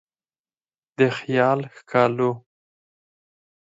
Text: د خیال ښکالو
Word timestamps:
د 0.97 0.99
خیال 1.19 1.59
ښکالو 1.77 2.31